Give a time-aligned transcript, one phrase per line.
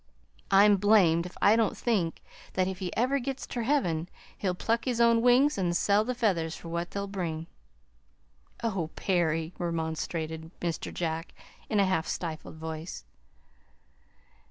[0.49, 4.85] I'm blamed if I don't think that if he ever gits ter heaven, he'll pluck
[4.85, 7.45] his own wings an' sell the feathers fur what they'll bring."
[8.63, 10.91] "Oh, Perry!" remonstrated Mr.
[10.91, 11.35] Jack,
[11.69, 13.05] in a half stifled voice.